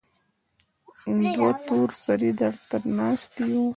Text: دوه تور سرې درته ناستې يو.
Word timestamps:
دوه 1.35 1.51
تور 1.65 1.89
سرې 2.03 2.31
درته 2.39 2.77
ناستې 2.97 3.43
يو. 3.51 3.63